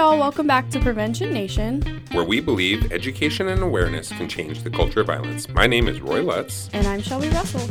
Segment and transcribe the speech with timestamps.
[0.00, 0.18] y'all.
[0.18, 1.82] Welcome back to Prevention Nation.
[2.12, 5.46] where we believe education and awareness can change the culture of violence.
[5.50, 6.70] My name is Roy Lutz.
[6.72, 7.68] And I'm Shelby Russell.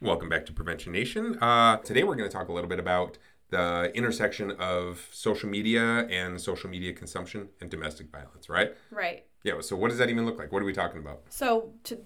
[0.00, 1.36] Welcome back to Prevention Nation.
[1.42, 3.18] Uh, today we're going to talk a little bit about
[3.50, 8.74] the intersection of social media and social media consumption and domestic violence, right?
[8.90, 9.24] Right.
[9.44, 10.52] Yeah, so what does that even look like?
[10.52, 11.20] What are we talking about?
[11.28, 11.98] So, to,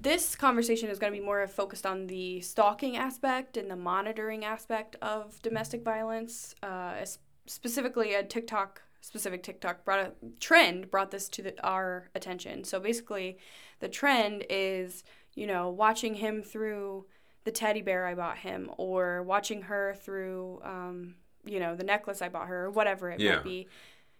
[0.00, 4.44] this conversation is going to be more focused on the stalking aspect and the monitoring
[4.44, 6.54] aspect of domestic violence.
[6.62, 7.04] Uh,
[7.46, 12.64] specifically, a TikTok specific TikTok brought a trend brought this to the, our attention.
[12.64, 13.38] So basically,
[13.80, 17.06] the trend is you know watching him through
[17.46, 21.14] the teddy bear I bought him, or watching her through um,
[21.46, 23.36] you know the necklace I bought her, or whatever it Yeah.
[23.36, 23.68] might be.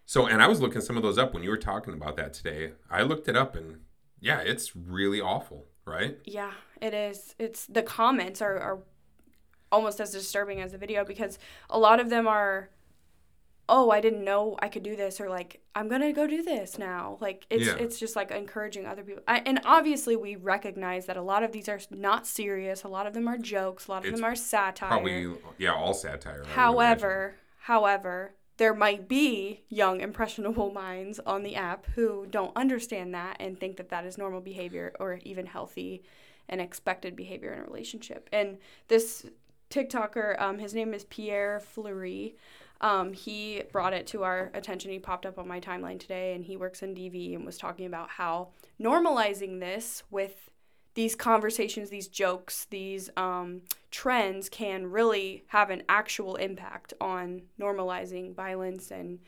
[0.06, 2.32] So, and I was looking some of those up when you were talking about that
[2.32, 2.72] today.
[2.88, 3.80] I looked it up and
[4.20, 6.16] yeah, it's really awful, right?
[6.24, 7.34] Yeah, it is.
[7.38, 8.78] It's the comments are, are
[9.72, 11.38] almost as disturbing as the video because
[11.68, 12.70] a lot of them are,
[13.68, 16.78] oh, I didn't know I could do this, or like I'm gonna go do this
[16.78, 17.18] now.
[17.20, 17.74] Like it's Yeah.
[17.74, 19.22] it's just like encouraging other people.
[19.26, 22.84] I, and obviously, we recognize that a lot of these are not serious.
[22.84, 23.88] A lot of them are jokes.
[23.88, 24.88] A lot of It's them are satire.
[24.88, 26.44] Probably, yeah, all satire.
[26.54, 33.36] However, however, there might be young impressionable minds on the app who don't understand that
[33.40, 36.02] and think that that is normal behavior or even healthy
[36.48, 38.28] and expected behavior in a relationship.
[38.32, 39.26] And this
[39.70, 42.36] TikToker, um, his name is Pierre Fleury.
[42.80, 44.90] Um, he brought it to our attention.
[44.90, 47.86] He popped up on my timeline today, and he works in DV and was talking
[47.86, 48.48] about how
[48.80, 50.50] normalizing this with
[50.94, 53.60] these conversations, these jokes, these um,
[53.90, 59.18] trends can really have an actual impact on normalizing violence and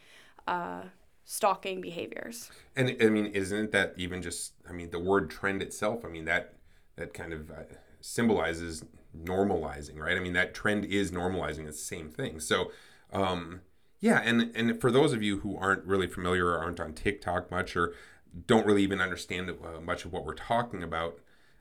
[0.47, 0.83] uh,
[1.25, 2.51] stalking behaviors.
[2.75, 4.55] And I mean, isn't that even just?
[4.69, 6.05] I mean, the word trend itself.
[6.07, 6.55] I mean, that
[6.97, 7.65] that kind of uh,
[8.01, 8.83] symbolizes
[9.17, 10.17] normalizing, right?
[10.17, 11.69] I mean, that trend is normalizing.
[11.69, 12.41] It's the same thing.
[12.41, 12.73] So,
[13.13, 13.61] um,
[14.01, 14.21] yeah.
[14.25, 17.77] And and for those of you who aren't really familiar or aren't on TikTok much
[17.77, 17.95] or
[18.47, 21.19] don't really even understand uh, much of what we're talking about,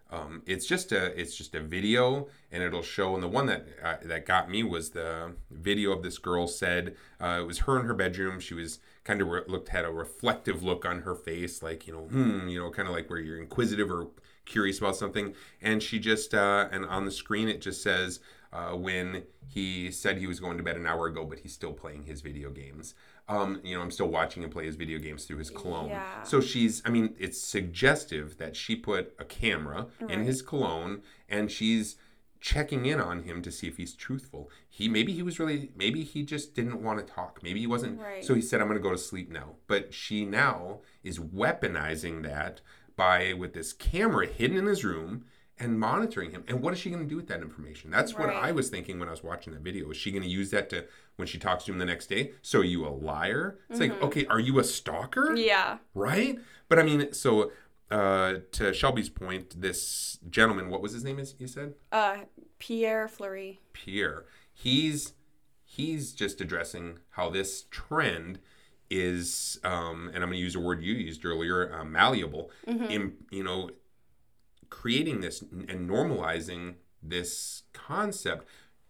[0.09, 3.13] um, it's just a it's just a video, and it'll show.
[3.13, 6.96] And the one that uh, that got me was the video of this girl said
[7.22, 8.40] uh, it was her in her bedroom.
[8.40, 11.94] She was kind of re- looked had a reflective look on her face, like you
[11.94, 14.07] know, hmm, you know, kind of like where you're inquisitive or
[14.47, 15.35] curious about something.
[15.62, 18.19] And she just uh, and on the screen it just says
[18.52, 21.74] uh, when he said he was going to bed an hour ago, but he's still
[21.74, 22.96] playing his video games.
[23.30, 25.90] Um, you know, I'm still watching him play his video games through his cologne.
[25.90, 26.24] Yeah.
[26.24, 31.52] So she's, I mean, it's suggestive that she put a camera in his cologne and
[31.52, 31.97] she's
[32.40, 34.50] checking in on him to see if he's truthful.
[34.69, 37.40] He maybe he was really maybe he just didn't want to talk.
[37.44, 38.00] Maybe he wasn't.
[38.00, 38.24] Right.
[38.24, 42.24] So he said, "I'm going to go to sleep now." But she now is weaponizing
[42.24, 42.62] that
[42.97, 45.24] by with this camera hidden in his room
[45.59, 46.44] and monitoring him.
[46.47, 47.90] And what is she going to do with that information?
[47.90, 49.90] That's what I was thinking when I was watching that video.
[49.90, 50.85] Is she going to use that to
[51.16, 52.34] when she talks to him the next day?
[52.41, 53.57] So are you a liar?
[53.69, 55.34] It's like, okay, are you a stalker?
[55.36, 55.78] Yeah.
[55.96, 56.38] right?
[56.69, 57.52] But I mean, so
[57.90, 61.18] uh, to Shelby's point, this gentleman, what was his name?
[61.18, 62.18] Is you said Uh,
[62.59, 63.59] Pierre Fleury.
[63.74, 64.25] Pierre.
[64.53, 65.13] He's
[65.63, 68.40] he's just addressing how this trend
[68.90, 72.52] is, um, and I'm going to use a word you used earlier, uh, malleable.
[72.66, 73.70] In you know,
[74.70, 78.48] creating this and normalizing this concept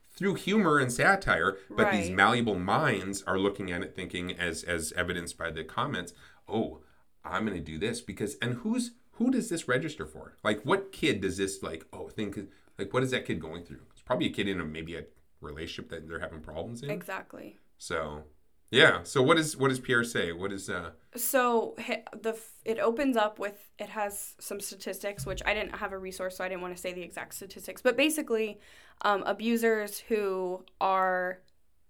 [0.09, 4.91] through humor and satire but these malleable minds are looking at it thinking as as
[4.93, 6.13] evidenced by the comments
[6.47, 6.79] oh
[7.23, 10.91] i'm going to do this because and who's who does this register for like what
[10.91, 12.39] kid does this like oh think
[12.79, 15.03] like what is that kid going through it's probably a kid in a maybe a
[15.41, 17.59] relationship that they're having problems in Exactly.
[17.77, 18.23] so
[18.71, 20.31] yeah so what is what does pierre say?
[20.31, 25.53] What is uh So the it opens up with it has some statistics which I
[25.53, 28.59] didn't have a resource so I didn't want to say the exact statistics but basically
[29.01, 31.39] um, abusers who are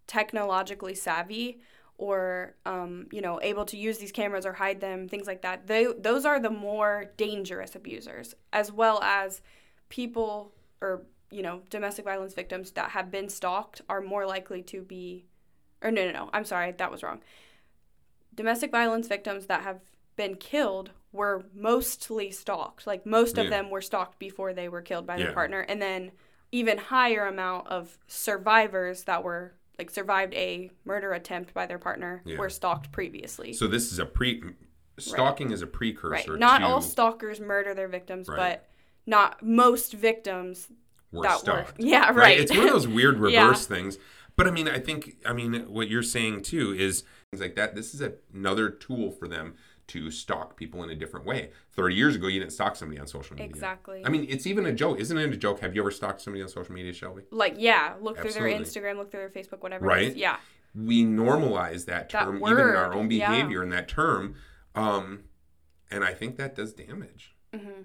[0.07, 1.59] technologically savvy
[1.97, 5.67] or um, you know able to use these cameras or hide them things like that
[5.67, 9.41] they those are the more dangerous abusers as well as
[9.89, 14.81] people or you know domestic violence victims that have been stalked are more likely to
[14.81, 15.25] be
[15.81, 17.21] or no no no I'm sorry that was wrong
[18.33, 19.81] domestic violence victims that have
[20.15, 22.85] been killed were mostly stalked.
[22.85, 23.50] Like most of Yeah.
[23.51, 26.12] them were stalked before they were killed by their partner, and then
[26.51, 32.21] even higher amount of survivors that were like survived a murder attempt by their partner
[32.25, 32.38] Yeah.
[32.38, 33.53] were stalked previously.
[33.53, 34.44] so this is a pre
[35.00, 36.31] stalking is a precursor.
[36.31, 36.39] right.
[36.39, 38.38] Not to all stalkers murder their victims, Right.
[38.38, 38.69] but
[39.06, 40.68] not most victims
[41.12, 41.77] were that stalked.
[41.77, 41.85] were.
[41.85, 42.39] Yeah, right.
[42.39, 43.44] It's one of those weird Yeah.
[43.44, 43.97] reverse things.
[44.38, 47.75] But I mean, I think, I mean, what you're saying too is things like that.
[47.75, 49.56] This is a, another tool for them
[49.88, 51.50] to stalk people in a different way.
[51.72, 53.50] 30 years ago, you didn't stalk somebody on social media.
[53.50, 54.04] Exactly.
[54.06, 55.00] I mean, it's even a joke.
[55.00, 55.62] Isn't it a joke?
[55.62, 57.24] Have you ever stalked somebody on social media, Shelby?
[57.31, 58.31] like yeah, look Absolutely.
[58.31, 59.86] through their Instagram, look through their Facebook, whatever.
[59.86, 60.16] Right.
[60.16, 60.38] Yeah.
[60.75, 63.30] We normalize that That term, even in our own yeah.
[63.31, 64.36] behavior in that term.
[64.75, 65.24] Um,
[65.90, 67.33] and I think that does damage.
[67.56, 67.83] hmm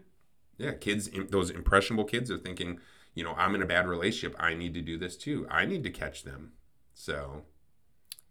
[0.59, 2.81] Yeah, kids, those impressionable kids are thinking,
[3.15, 4.37] you know, I'm in a bad relationship.
[4.41, 5.47] I need to do this too.
[5.51, 6.53] I need to catch them.
[6.95, 7.43] So,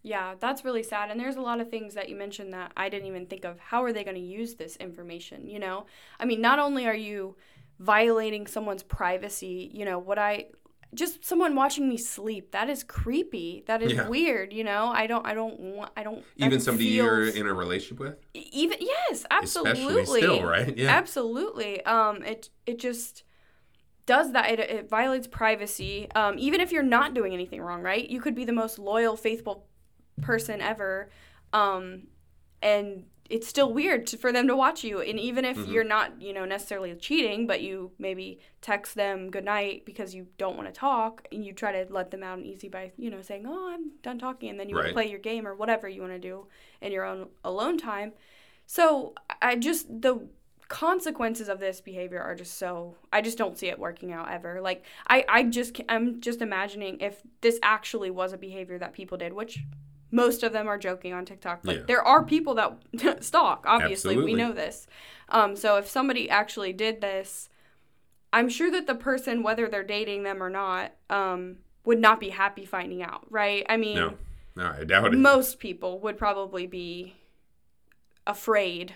[0.03, 1.11] Yeah, that's really sad.
[1.11, 3.59] And there's a lot of things that you mentioned that I didn't even think of.
[3.59, 5.47] How are they going to use this information?
[5.47, 5.85] You know,
[6.19, 7.35] I mean, not only are you
[7.79, 10.47] violating someone's privacy, you know, what I
[10.93, 14.09] just someone watching me sleep that is creepy that is Yeah.
[14.09, 17.53] weird you know i don't i don't want i don't even somebody you're in a
[17.53, 20.77] relationship with, even yes absolutely especially still, right?
[20.77, 20.89] Yeah.
[20.89, 23.23] absolutely um it it just
[24.05, 28.09] does that it, it violates privacy um even if you're not doing anything wrong right
[28.09, 29.65] you could be the most loyal faithful
[30.21, 31.09] person ever
[31.53, 32.03] um
[32.61, 35.71] and it's still weird to, for them to watch you and even if Mhm.
[35.71, 40.27] you're not you know necessarily cheating but you maybe text them good night because you
[40.37, 43.09] don't want to talk and you try to let them out and easy by you
[43.09, 44.91] know saying oh i'm done talking and then you Right.
[44.93, 46.47] play your game or whatever you want to do
[46.81, 48.11] in your own alone time
[48.65, 50.27] so i just the
[50.71, 54.61] consequences of this behavior are just so i just don't see it working out ever
[54.61, 59.17] like i i just i'm just imagining if this actually was a behavior that people
[59.17, 59.59] did which
[60.13, 61.83] most of them are joking on TikTok, but Yeah.
[61.87, 63.63] there are people that stalk.
[63.65, 64.33] Obviously, Absolutely.
[64.33, 64.85] we know this.
[65.29, 67.47] Um, so if somebody actually did this,
[68.33, 72.27] I'm sure that the person, whether they're dating them or not, um, would not be
[72.27, 73.65] happy finding out, right?
[73.69, 74.17] I mean, No,
[74.57, 75.17] no, I doubt it.
[75.17, 77.15] most people would probably be
[78.27, 78.95] afraid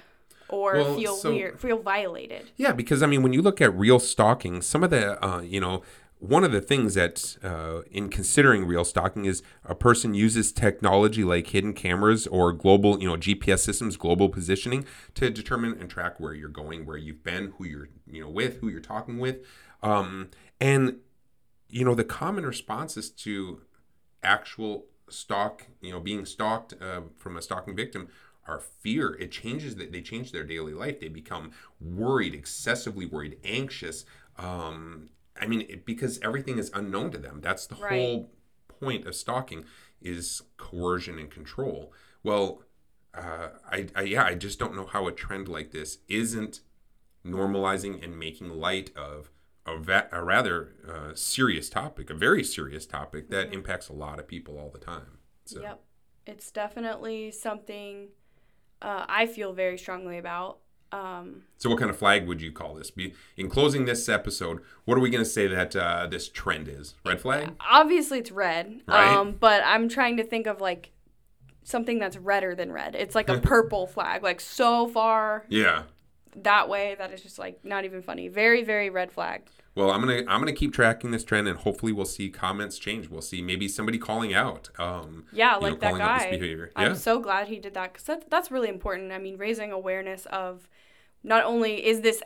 [0.50, 2.52] or Well, feel so- weird, feel violated.
[2.56, 5.60] Yeah, because I mean, when you look at real stalking, some of the, uh, you
[5.60, 5.82] know,
[6.20, 11.24] one of the things that, uh, in considering real stalking, is a person uses technology
[11.24, 16.20] like hidden cameras or global, you know, GPS systems, global positioning to determine and track
[16.20, 19.40] where you're going, where you've been, who you're, you know, with, who you're talking with,
[19.84, 20.98] um, and
[21.68, 23.62] you know, the common responses to
[24.24, 28.08] actual stalk, you know, being stalked uh, from a stalking victim
[28.48, 29.14] are fear.
[29.16, 31.00] It changes that they change their daily life.
[31.00, 34.06] They become worried, excessively worried, anxious.
[34.38, 35.10] Um,
[35.40, 37.40] I mean, it, because everything is unknown to them.
[37.42, 37.90] That's the Right.
[37.92, 38.32] whole
[38.68, 39.66] point of stalking
[40.02, 41.92] is coercion and control.
[42.24, 42.64] Well,
[43.14, 46.62] uh, I, I yeah, I just don't know how a trend like this isn't
[47.26, 49.32] normalizing and making light of
[49.66, 54.20] a, va- a rather uh, serious topic, a very serious topic that impacts a lot
[54.20, 55.20] of people all the time.
[55.46, 55.82] So, Yep.
[56.28, 58.10] It's definitely something
[58.82, 60.60] uh, I feel very strongly about.
[60.92, 62.90] Um, so what kind of flag would you call this?
[62.92, 66.68] Be, in closing this episode, what are we going to say that uh, this trend
[66.68, 66.96] is?
[67.06, 67.54] Red flag?
[67.60, 68.82] obviously, it's red.
[68.88, 69.08] Right.
[69.18, 70.92] Um, but I'm trying to think of like
[71.64, 72.96] something that's redder than red.
[72.96, 75.84] It's like a purple flag, like so far Yeah.
[76.38, 78.28] that way that is just like not even funny.
[78.30, 79.42] Very, very red flag.
[79.76, 83.10] Well, I'm gonna I'm gonna keep tracking this trend, and hopefully we'll see comments change.
[83.10, 84.70] We'll see maybe somebody calling out.
[84.80, 86.30] Um, Yeah, you know, like that guy.
[86.30, 86.72] behavior.
[86.76, 89.12] I'm so glad he did that because that's, that's really important.
[89.12, 90.70] I mean, raising awareness of
[91.24, 92.24] not only is this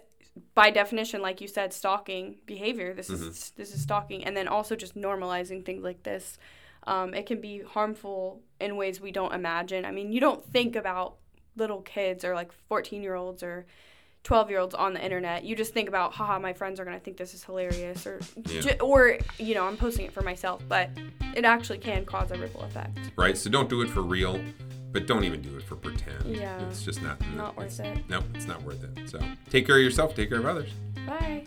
[0.54, 2.94] by definition, like you said, stalking behavior.
[2.94, 3.30] This Mm-hmm.
[3.30, 6.38] is this is stalking, and then also just normalizing things like this.
[6.88, 9.86] Um, it can be harmful in ways we don't imagine.
[9.86, 11.16] I mean, you don't think about
[11.56, 13.66] little kids or like 14 year olds or
[14.24, 15.44] 12 year olds on the internet.
[15.44, 18.20] You just think about, haha, my friends are going to think this is hilarious, or,
[18.48, 18.62] Yeah.
[18.62, 20.90] ju- or, you know, I'm posting it for myself, but
[21.36, 22.98] it actually can cause a ripple effect.
[23.16, 23.38] right?
[23.38, 24.40] So don't do it for real,
[24.92, 26.36] but don't even do it for pretend.
[26.36, 26.60] Yeah.
[26.68, 27.18] It's just not.
[27.36, 27.98] Not worth it.
[28.10, 29.10] No, it's not worth it.
[29.10, 30.16] So take care of yourself.
[30.16, 30.72] Take care of others.
[31.08, 31.46] Bye.